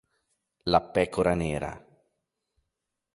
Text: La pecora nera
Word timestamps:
La 0.73 0.79
pecora 0.95 1.35
nera 1.43 1.71